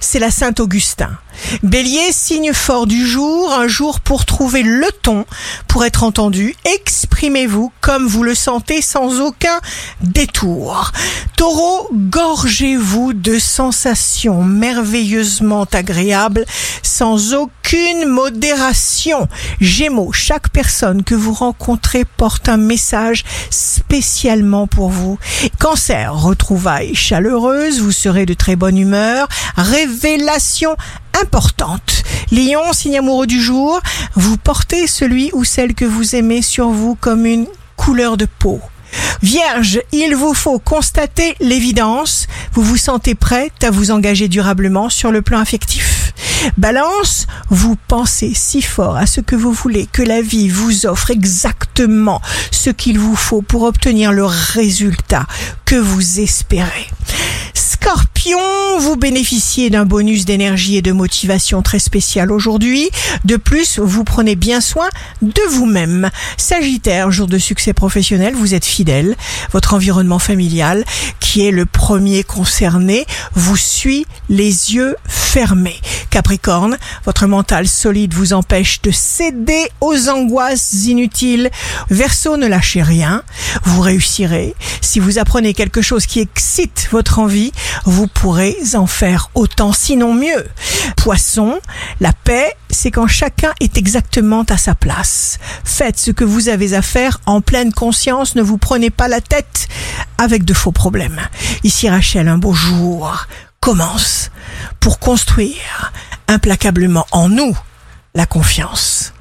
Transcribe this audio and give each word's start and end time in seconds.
c'est 0.00 0.18
la 0.18 0.30
Saint-Augustin. 0.30 1.10
Bélier, 1.62 2.10
signe 2.10 2.52
fort 2.52 2.86
du 2.86 3.06
jour, 3.06 3.52
un 3.52 3.68
jour 3.68 4.00
pour 4.00 4.24
trouver 4.24 4.62
le 4.62 4.88
ton, 5.02 5.26
pour 5.68 5.84
être 5.84 6.02
entendu. 6.02 6.56
Exprimez-vous 6.64 7.72
comme 7.80 8.06
vous 8.06 8.22
le 8.22 8.34
sentez 8.34 8.82
sans 8.82 9.20
aucun 9.20 9.60
détour. 10.00 10.92
Taureau, 11.36 11.88
gorgez-vous 11.92 13.12
de 13.12 13.38
sensations 13.38 14.42
merveilleusement 14.42 15.64
agréables 15.72 16.44
sans 16.82 17.34
aucune 17.70 18.08
modération. 18.08 19.28
Gémeaux, 19.60 20.12
chaque 20.12 20.50
personne 20.50 21.04
que 21.04 21.14
vous 21.14 21.32
rencontrez 21.32 22.04
porte 22.04 22.48
un 22.48 22.56
message 22.56 23.24
spécialement 23.50 24.66
pour 24.66 24.90
vous. 24.90 25.18
Cancer, 25.60 26.12
retrouvailles 26.12 26.96
chaleureuses, 26.96 27.80
vous 27.80 27.92
serez 27.92 28.26
de 28.26 28.34
très 28.34 28.56
bonne 28.56 28.76
humeur. 28.76 29.28
Révélation 29.56 30.76
importante. 31.20 32.02
Lion, 32.32 32.72
signe 32.72 32.98
amoureux 32.98 33.28
du 33.28 33.40
jour, 33.40 33.80
vous 34.14 34.36
portez 34.36 34.88
celui 34.88 35.30
ou 35.32 35.44
celle 35.44 35.74
que 35.74 35.84
vous 35.84 36.16
aimez 36.16 36.42
sur 36.42 36.70
vous 36.70 36.96
comme 36.96 37.24
une 37.24 37.46
couleur 37.76 38.16
de 38.16 38.26
peau. 38.38 38.60
Vierge, 39.22 39.80
il 39.92 40.16
vous 40.16 40.34
faut 40.34 40.58
constater 40.58 41.36
l'évidence. 41.38 42.26
Vous 42.52 42.62
vous 42.62 42.76
sentez 42.76 43.14
prête 43.14 43.62
à 43.62 43.70
vous 43.70 43.92
engager 43.92 44.26
durablement 44.26 44.88
sur 44.88 45.12
le 45.12 45.22
plan 45.22 45.38
affectif. 45.38 45.99
Balance, 46.56 47.26
vous 47.48 47.76
pensez 47.88 48.32
si 48.34 48.62
fort 48.62 48.96
à 48.96 49.06
ce 49.06 49.20
que 49.20 49.36
vous 49.36 49.52
voulez 49.52 49.86
que 49.86 50.02
la 50.02 50.22
vie 50.22 50.48
vous 50.48 50.86
offre 50.86 51.10
exactement 51.10 52.20
ce 52.50 52.70
qu'il 52.70 52.98
vous 52.98 53.16
faut 53.16 53.42
pour 53.42 53.62
obtenir 53.62 54.12
le 54.12 54.24
résultat 54.24 55.26
que 55.64 55.76
vous 55.76 56.20
espérez. 56.20 56.88
Vous 58.90 58.96
bénéficiez 58.96 59.70
d'un 59.70 59.84
bonus 59.84 60.24
d'énergie 60.24 60.76
et 60.76 60.82
de 60.82 60.90
motivation 60.90 61.62
très 61.62 61.78
spécial 61.78 62.32
aujourd'hui. 62.32 62.90
De 63.24 63.36
plus, 63.36 63.78
vous 63.78 64.02
prenez 64.02 64.34
bien 64.34 64.60
soin 64.60 64.88
de 65.22 65.40
vous-même. 65.48 66.10
Sagittaire, 66.36 67.12
jour 67.12 67.28
de 67.28 67.38
succès 67.38 67.72
professionnel, 67.72 68.34
vous 68.34 68.52
êtes 68.52 68.64
fidèle. 68.64 69.14
Votre 69.52 69.74
environnement 69.74 70.18
familial, 70.18 70.84
qui 71.20 71.46
est 71.46 71.52
le 71.52 71.66
premier 71.66 72.24
concerné, 72.24 73.06
vous 73.32 73.56
suit 73.56 74.06
les 74.28 74.74
yeux 74.74 74.96
fermés. 75.06 75.80
Capricorne, 76.10 76.76
votre 77.04 77.28
mental 77.28 77.68
solide 77.68 78.12
vous 78.14 78.32
empêche 78.32 78.82
de 78.82 78.90
céder 78.90 79.68
aux 79.80 80.08
angoisses 80.08 80.72
inutiles. 80.86 81.50
Verseau, 81.90 82.36
ne 82.36 82.48
lâchez 82.48 82.82
rien. 82.82 83.22
Vous 83.62 83.80
réussirez. 83.80 84.56
Si 84.80 84.98
vous 84.98 85.20
apprenez 85.20 85.54
quelque 85.54 85.82
chose 85.82 86.06
qui 86.06 86.18
excite 86.18 86.88
votre 86.90 87.20
envie, 87.20 87.52
vous 87.84 88.08
pourrez 88.08 88.56
en 88.74 88.79
faire 88.86 89.30
autant, 89.34 89.72
sinon 89.72 90.14
mieux. 90.14 90.46
Poisson, 90.96 91.58
la 92.00 92.12
paix, 92.12 92.54
c'est 92.70 92.90
quand 92.90 93.06
chacun 93.06 93.52
est 93.60 93.76
exactement 93.76 94.42
à 94.48 94.56
sa 94.56 94.74
place. 94.74 95.38
Faites 95.64 95.98
ce 95.98 96.10
que 96.10 96.24
vous 96.24 96.48
avez 96.48 96.74
à 96.74 96.82
faire 96.82 97.20
en 97.26 97.40
pleine 97.40 97.72
conscience, 97.72 98.34
ne 98.34 98.42
vous 98.42 98.58
prenez 98.58 98.90
pas 98.90 99.08
la 99.08 99.20
tête 99.20 99.68
avec 100.18 100.44
de 100.44 100.54
faux 100.54 100.72
problèmes. 100.72 101.20
Ici 101.64 101.88
Rachel, 101.88 102.28
un 102.28 102.38
beau 102.38 102.52
jour 102.52 103.26
commence 103.60 104.30
pour 104.80 104.98
construire 104.98 105.92
implacablement 106.28 107.06
en 107.12 107.28
nous 107.28 107.56
la 108.14 108.26
confiance. 108.26 109.12